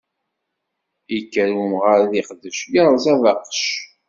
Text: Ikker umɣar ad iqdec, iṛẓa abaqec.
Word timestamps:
Ikker 1.17 1.49
umɣar 1.63 1.99
ad 2.03 2.11
iqdec, 2.21 2.59
iṛẓa 2.79 3.11
abaqec. 3.13 3.63